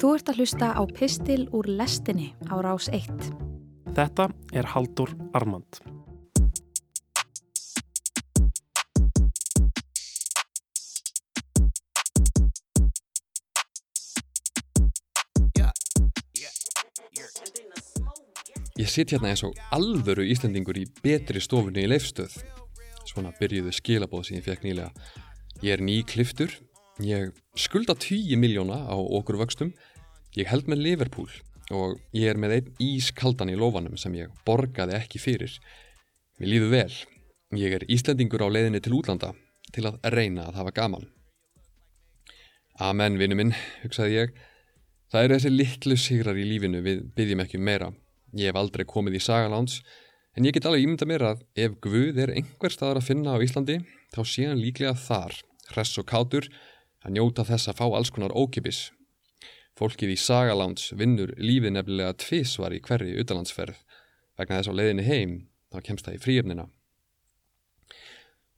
[0.00, 3.10] Þú ert að hlusta á Pistil úr lestinni á rás 1.
[3.92, 5.76] Þetta er Haldur Armand.
[18.80, 22.40] Ég sitt hérna eins og alvöru Íslandingur í betri stofunni í leifstöð.
[23.04, 25.12] Svona byrjuðu skilabóð sem ég fekk nýlega.
[25.60, 26.56] Ég er ný kliftur,
[27.04, 29.72] ég skulda 10 miljóna á okkur vöxtum,
[30.36, 31.30] ég held með Liverpool
[31.70, 35.54] og ég er með einn ískaldan í lofanum sem ég borgaði ekki fyrir.
[36.40, 36.92] Mér líður vel.
[37.58, 39.32] Ég er Íslandingur á leiðinni til útlanda
[39.74, 41.08] til að reyna að hafa gaman.
[42.80, 44.36] Amen, vinnu minn, hugsaði ég.
[45.10, 47.90] Það eru þessi litlu sigrar í lífinu við byggjum ekki um meira.
[48.38, 49.80] Ég hef aldrei komið í Sagalands
[50.38, 53.42] en ég get alveg ímynda mér að ef Guð er einhver staðar að finna á
[53.42, 53.80] Íslandi
[54.14, 55.34] þá sé hann líklega þar,
[55.72, 56.46] hress og kátur,
[57.04, 58.90] að njóta þess að fá alls konar ókipis.
[59.78, 63.80] Fólkið í Sagalands vinnur lífið nefnilega tvísvar í hverju utanlandsferð
[64.38, 65.32] vegna þess á leiðinni heim
[65.72, 66.68] þá kemst það í fríöfnina.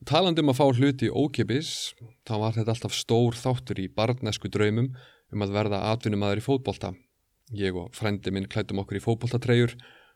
[0.09, 1.95] Talandum að fá hluti ókipis
[2.27, 4.91] þá var þetta alltaf stór þáttur í barnesku draumum
[5.33, 6.93] um að verða atvinnumæður í fótbolta
[7.53, 9.75] Ég og frendi minn klættum okkur í fókbóltatreyjur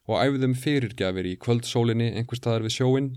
[0.09, 3.09] og æfðum fyrirgjafir í kvöldsólinni einhver staðar við sjóin.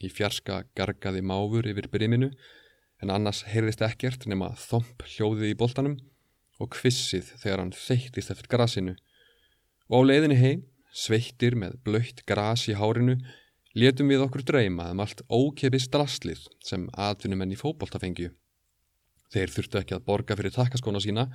[0.00, 2.30] Í fjarska gargaði máfur yfir briminu
[3.00, 5.96] en annars heyrðist ekkert nema þomp hljóðið í boltanum
[6.60, 8.96] og kvissið þegar hann þeittist eftir grasinu.
[9.90, 13.16] Og á leiðinni heim, sveittir með blöytt gras í hárinu,
[13.74, 18.30] letum við okkur dreyma um allt ókepis drastlið sem atvinnumenn í fókbóltafengju.
[19.30, 21.28] Þeir þurftu ekki að borga fyrir takkaskóna sína,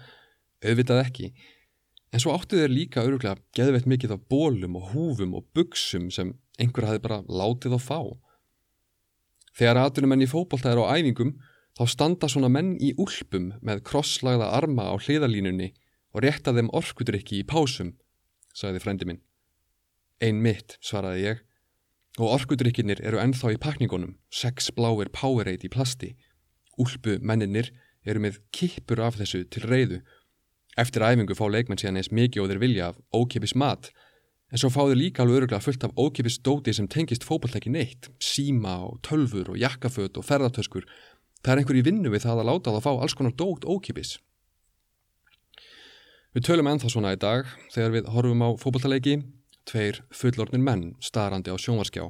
[0.66, 1.32] auðvitað ekki,
[2.16, 6.30] En svo áttu þeir líka öruglega geðveitt mikið af bólum og húfum og buksum sem
[6.56, 8.00] einhver hafi bara látið á fá.
[9.56, 11.34] Þegar atvinnumenn í fókbólta er á æfingum
[11.76, 15.74] þá standa svona menn í úlpum með krosslagða arma á hliðalínunni
[16.16, 17.96] og rétta þeim orkudrykki í pásum,
[18.56, 19.24] sagði frendi minn.
[20.24, 21.42] Ein mitt, svaraði ég,
[22.16, 26.14] og orkudrykkinir eru ennþá í pakningunum, sex bláir Powerade í plasti.
[26.80, 27.74] Úlpu menninir
[28.08, 30.00] eru með kippur af þessu til reyðu
[30.76, 33.88] Eftir æfingu fá leikmenn síðan eins mikið og þeir vilja af ókipis mat,
[34.52, 38.10] en svo fá þeir líka alveg öruglega fullt af ókipis dóti sem tengist fókbaltæki neitt,
[38.20, 40.84] síma og tölfur og jakkaföt og ferðartöskur.
[41.46, 43.66] Það er einhver í vinnu við það að láta það að fá alls konar dót
[43.70, 44.16] ókipis.
[46.34, 49.20] Við tölum ennþá svona í dag þegar við horfum á fókbaltaleiki,
[49.70, 52.08] tveir fullornir menn starrandi á sjónvarskjá.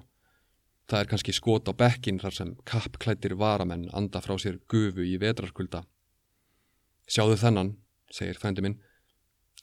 [0.87, 5.17] Það er kannski skot á bekkin þar sem kappklættir varamenn anda frá sér gufu í
[5.19, 5.83] vetrarkulda.
[7.03, 7.73] Sjáðu þennan
[8.15, 8.79] segir frændi minn.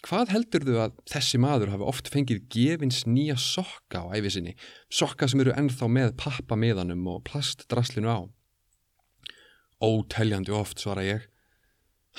[0.05, 4.53] Hvað heldur þau að þessi maður hafi oft fengið gefins nýja sokka á æfisinni,
[4.93, 8.21] sokka sem eru ennþá með pappa meðanum og plastdraslinu á?
[9.83, 11.29] Óteljandi oft, svara ég.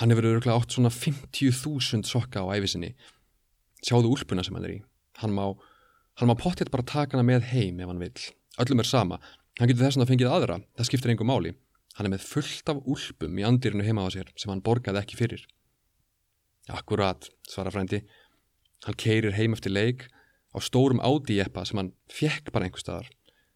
[0.01, 2.94] Hann hefur öruglega átt svona 50.000 sokka á æfisinni.
[3.84, 4.79] Sjáðu úlpuna sem hann er í.
[5.22, 8.13] Hann má, má pottitt bara taka hana með heim ef hann vil.
[8.63, 9.19] Öllum er sama.
[9.59, 10.59] Hann getur þess að fengið aðra.
[10.78, 11.53] Það skiptir engum máli.
[11.94, 15.19] Hann er með fullt af úlpum í andirinu heima á sér sem hann borgaði ekki
[15.19, 15.44] fyrir.
[16.74, 18.01] Akkurat, svara frændi.
[18.88, 20.07] Hann keirir heim eftir leik
[20.51, 23.12] á stórum ádi-jeppa sem hann fjekk bara einhver staðar.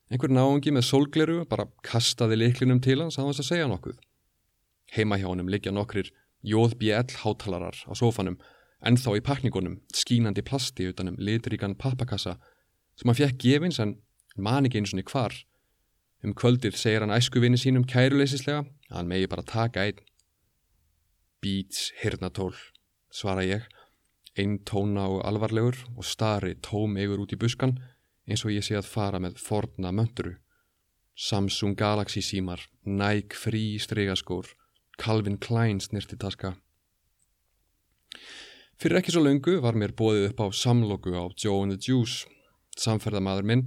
[0.08, 3.98] Einhver náðungi með sólgleru bara kastaði leiklinum til hans að hans að segja nokkuð.
[4.96, 6.14] Heima hjá honum liggja nokkrir
[6.48, 8.38] jóðbjell hátalarar á sofanum,
[8.88, 12.38] ennþá í pakningunum, skínandi plasti utanum litríkan pappakassa
[12.96, 13.98] sem hann fjekk gefins en
[14.38, 15.36] man ekki eins og niður hvar.
[16.24, 20.00] Um kvöldir segir hann æskuvinni sínum kæruleysislega að hann megi bara taka einn.
[21.44, 22.56] Beats hirnatól
[23.12, 23.68] svara ég,
[24.40, 27.76] einn tóna og alvarlegur og stari tóm eigur út í buskan
[28.28, 30.36] eins og ég sé að fara með forna mönduru.
[31.18, 34.52] Samsung Galaxy símar, Nike Free strygaskór,
[35.02, 36.54] Calvin Klein snirtitaska.
[38.78, 42.28] Fyrir ekki svo laungu var mér bóðið upp á samloku á Joe and the Juice.
[42.78, 43.64] Samferðamadur minn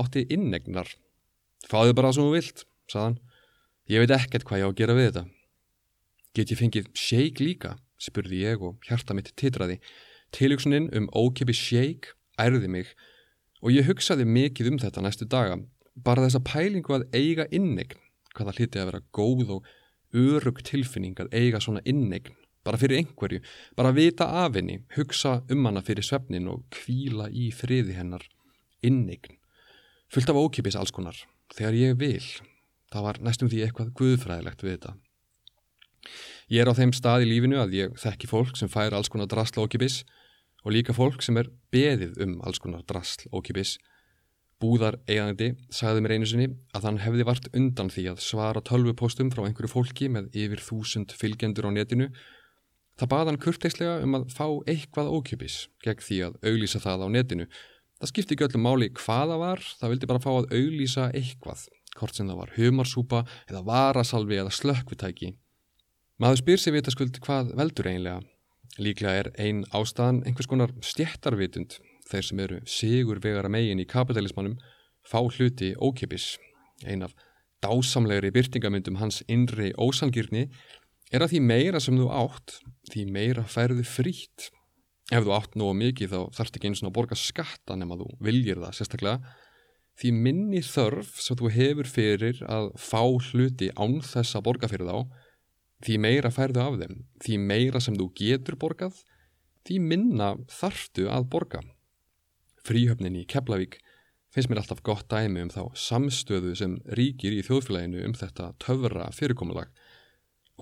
[0.00, 0.88] átti innegnar.
[1.68, 3.18] Fáðu bara sem þú vilt, saðan.
[3.92, 5.24] Ég veit ekkert hvað ég á að gera við þetta.
[6.34, 7.74] Get ég fengið shake líka?
[8.00, 9.76] spurði ég og hjarta mitt titraði.
[10.32, 12.94] Tilugsuninn um ókipi shake ærði mig
[13.64, 15.56] og ég hugsaði mikið um þetta næstu daga.
[16.04, 17.96] Bara þessa pælingu að eiga innegn,
[18.36, 19.68] hvaða hliti að vera góð og
[20.14, 22.34] örug tilfinning að eiga svona innegn,
[22.64, 23.40] bara fyrir einhverju,
[23.76, 28.26] bara vita af henni, hugsa um hana fyrir svefnin og kvíla í friði hennar,
[28.84, 29.38] innegn.
[30.12, 31.16] Fullt af ókipis alls konar,
[31.54, 32.26] þegar ég vil,
[32.92, 34.96] það var næstum því eitthvað guðfræðilegt við þetta.
[36.52, 39.30] Ég er á þeim stað í lífinu að ég þekki fólk sem fær alls konar
[39.30, 40.23] drasl ókipis og
[40.72, 43.76] líka fólk sem er beðið um alls konar drasl ókipis.
[44.62, 49.34] Búðar eigandi sagði mér einu sinni að hann hefði vart undan því að svara tölvupóstum
[49.34, 52.08] frá einhverju fólki með yfir þúsund fylgjendur á netinu
[52.94, 57.08] Það baði hann kurteislega um að fá eitthvað ókjöpis gegn því að auglýsa það á
[57.10, 57.46] netinu.
[57.98, 61.64] Það skipti ekki öllum máli hvaða var, það vildi bara fá að auglýsa eitthvað,
[61.98, 65.32] hvort sem það var humarsúpa eða varasalvi eða slökkvitæki.
[66.22, 68.20] Maður spyr sér vitaskuld hvað veldur einlega.
[68.78, 71.78] Líklega er ein ástæðan einhvers konar stjættarvitund,
[72.10, 74.56] þeir sem eru sigur vegara megin í kapitalismannum,
[75.06, 76.34] fá hluti ókjöpis.
[76.84, 77.14] Ein af
[77.64, 80.48] dásamlegri byrtingamyndum hans innri ósangirni
[81.14, 82.58] er að því meira sem þú átt,
[82.90, 84.50] því meira færðu frít.
[85.12, 88.08] Ef þú átt nógu mikið þá þarfst ekki eins og að borga skatta nema þú
[88.24, 89.34] viljir það sérstaklega.
[90.00, 94.88] Því minni þörf sem þú hefur fyrir að fá hluti án þess að borga fyrir
[94.88, 95.04] þá,
[95.82, 99.00] því meira færðu af þeim, því meira sem þú getur borgað,
[99.66, 101.64] því minna þarftu að borga.
[102.64, 103.80] Fríhöfnin í Keflavík
[104.32, 109.10] finnst mér alltaf gott dæmi um þá samstöðu sem ríkir í þjóðfélaginu um þetta töfra
[109.14, 109.72] fyrirkomulag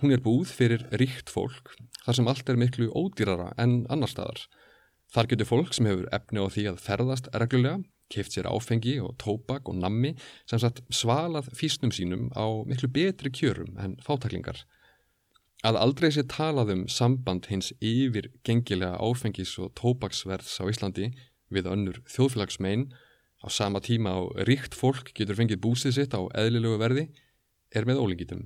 [0.01, 4.47] Hún er búð fyrir ríkt fólk þar sem allt er miklu ódýrara en annar staðar.
[5.13, 7.83] Þar getur fólk sem hefur efni á því að ferðast reglulega,
[8.13, 10.15] keift sér áfengi og tópak og nammi
[10.49, 14.65] sem satt svalað físnum sínum á miklu betri kjörum en fátaklingar.
[15.63, 21.13] Að aldrei sé talað um samband hins yfir gengilega áfengis og tópaksverðs á Íslandi
[21.55, 22.89] við önnur þjóðfélagsmein
[23.43, 27.05] á sama tíma á ríkt fólk getur fengið búsið sitt á eðlilegu verði
[27.71, 28.43] er með ólingitum.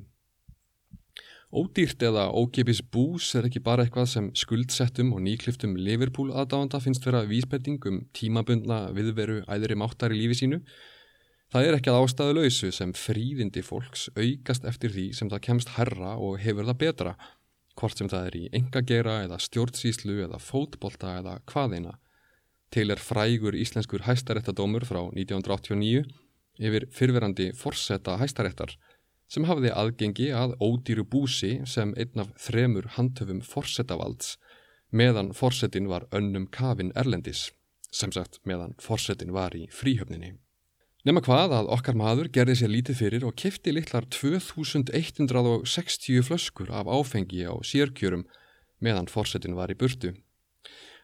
[1.57, 7.07] Ódýrt eða ókipis bús er ekki bara eitthvað sem skuldsettum og nýkliftum Liverpool aðdáðanda finnst
[7.07, 10.61] vera vísbending um tímabundna viðveru æðri máttar í lífi sínu.
[11.55, 15.75] Það er ekki að ástæðu lausu sem fríðindi fólks aukast eftir því sem það kemst
[15.77, 17.13] herra og hefur það betra,
[17.79, 21.95] hvort sem það er í engagera eða stjórnsýslu eða fótbolta eða hvaðeina.
[22.75, 26.03] Til er frægur íslenskur hæstaréttadómur frá 1989
[26.67, 28.75] yfir fyrverandi forsetta hæstaréttar
[29.31, 34.35] sem hafði aðgengi að ódýru búsi sem einn af þremur handhöfum forsettavalds
[34.91, 37.51] meðan forsetin var önnum kafin erlendis,
[37.91, 40.37] sem sagt meðan forsetin var í fríhöfninni.
[41.07, 46.91] Nefna hvað að okkar maður gerði sér lítið fyrir og kifti litlar 2160 flöskur af
[46.91, 48.25] áfengi á sérkjörum
[48.83, 50.17] meðan forsetin var í burtu.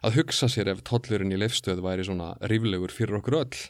[0.03, 3.63] Að hugsa sér ef tollurinn í leifstöð væri svona ríflegur fyrir okkur öll,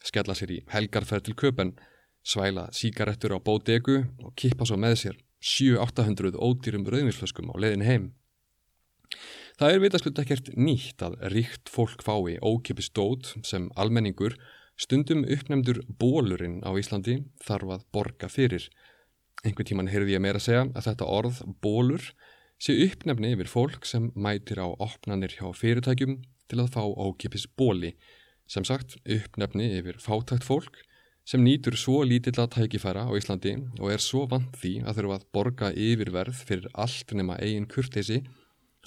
[0.00, 1.76] skella sér í helgarferð til köpen,
[2.24, 8.12] svæla síkarettur á bódegu og kippa svo með sér 7-800 ódýrum rauðminsflöskum á leiðin heim.
[9.60, 14.40] Það er vitasklut ekkert nýtt að ríkt fólk fái ókipis dót sem almenningur
[14.76, 18.68] stundum uppnefndur bólurinn á Íslandi þarf að borga fyrir.
[19.44, 22.10] Einhver tíman heyrði ég meira að segja að þetta orð bólur
[22.62, 27.94] sé uppnefni yfir fólk sem mætir á opnanir hjá fyrirtækjum til að fá ókipis bóli,
[28.48, 30.78] sem sagt uppnefni yfir fátækt fólk
[31.26, 35.16] sem nýtur svo lítill að tækifæra á Íslandi og er svo vant því að þurfa
[35.18, 38.20] að borga yfirverð fyrir allt nema eigin kurteysi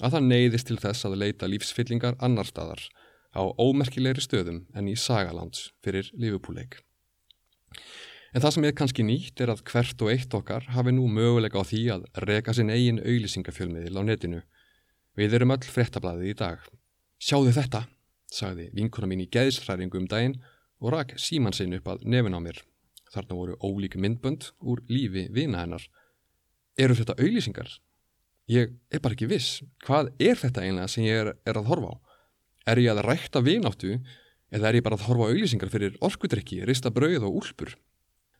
[0.00, 2.86] að það neyðist til þess að leita lífsfyllingar annar staðar
[3.34, 6.80] á ómerkilegri stöðum en í Sagalands fyrir Liverpool-leik.
[8.30, 11.62] En það sem er kannski nýtt er að hvert og eitt okkar hafi nú möguleika
[11.62, 14.42] á því að reka sinn eigin auglýsingafjölmiðil á netinu.
[15.18, 16.60] Við erum öll frettablaðið í dag.
[17.18, 17.84] Sjáðu þetta,
[18.30, 20.38] sagði vinkona mín í geðsræringu um daginn
[20.78, 22.62] og rak síman sinn upp að nefn á mér.
[23.10, 25.82] Þarna voru ólík myndbönd úr lífi vina hennar.
[26.78, 27.72] Eru þetta auðlýsingar?
[28.50, 29.64] Ég er bara ekki viss.
[29.82, 32.09] Hvað er þetta eiginlega sem ég er, er að horfa á?
[32.70, 33.96] Er ég að rækta vináttu
[34.54, 37.72] eða er ég bara að horfa á auðlýsingar fyrir orkudrykki, rista brauð og úlpur?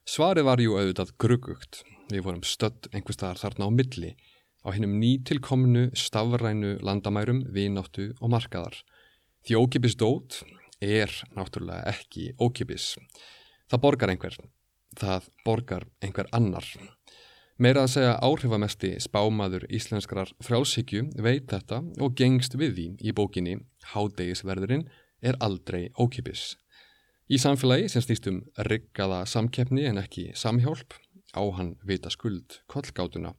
[0.07, 1.81] Svarið var jú auðvitað grugugt.
[2.13, 4.13] Við vorum stödd einhverstaðar þarna á milli
[4.63, 8.77] á hennum nýtilkomnu stafrænu landamærum, vináttu og markaðar.
[9.43, 10.43] Því ókipis dót
[10.79, 12.95] er náttúrulega ekki ókipis.
[13.67, 14.39] Það borgar einhver.
[15.01, 16.67] Það borgar einhver annar.
[17.61, 23.59] Meira að segja áhrifamesti spámaður íslenskrar frjálsíkju veit þetta og gengst við því í bókinni
[23.91, 24.87] Hádegisverðurinn
[25.21, 26.55] er aldrei ókipis.
[27.29, 30.97] Í samfélagi sem snýst um riggaða samkeppni en ekki samhjálp
[31.37, 33.35] á hann vita skuld kollgátuna.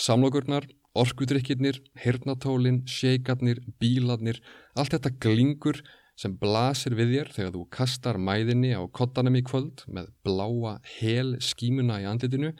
[0.00, 0.64] Samlokurnar,
[0.96, 4.40] orkudrykkirnir, hirnatólin, sheikarnir, bílarnir,
[4.72, 5.84] allt þetta glingur
[6.16, 11.36] sem blasir við þér þegar þú kastar mæðinni á kottanum í kvöld með bláa hel
[11.44, 12.56] skímuna í anditinu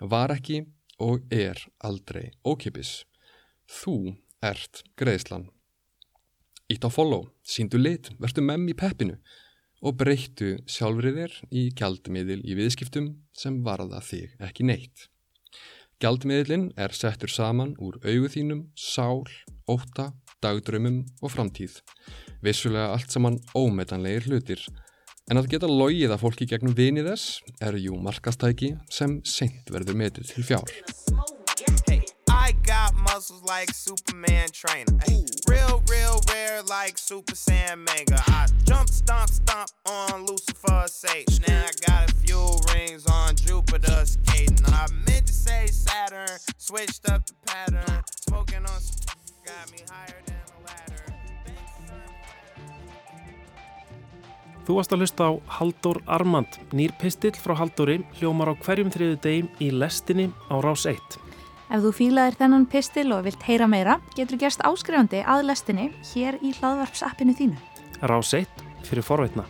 [0.00, 0.62] var ekki
[1.02, 3.04] og er aldrei ókipis.
[3.66, 5.48] Þú ert greiðslan.
[6.72, 9.18] Ítt á follow, síndu lit, verðu memm í peppinu
[9.86, 15.08] og breyttu sjálfrið þér í gjaldmiðil í viðskiptum sem varða þig ekki neitt.
[16.02, 19.24] Gjaldmiðilinn er settur saman úr auguþínum, sál,
[19.68, 20.10] óta,
[20.44, 21.78] dagdrömmum og framtíð
[22.44, 24.62] vissulega allt saman ómetanlegir hlutir.
[25.26, 29.98] En að geta logið að fólki gegnum vini þess er jú markastæki sem seint verður
[29.98, 30.70] metið til fjár.
[46.66, 48.02] Switched up the pattern.
[48.26, 48.80] Smoking on
[49.44, 51.15] got me higher than a ladder.
[54.66, 56.56] Þú varst að hlusta á Haldur Armand.
[56.74, 60.98] Nýr pistill frá Halduri hljómar á hverjum þriðu degim í lestinni á rás 1.
[61.70, 66.40] Ef þú fílaðir þennan pistil og vilt heyra meira, getur gerst áskrifandi að lestinni hér
[66.42, 67.62] í hlaðvarpsappinu þínu.
[68.10, 69.46] Rás 1 fyrir forveitna.